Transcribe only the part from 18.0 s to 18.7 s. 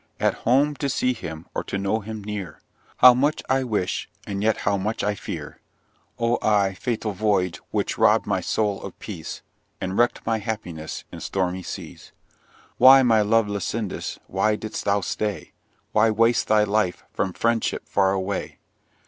away?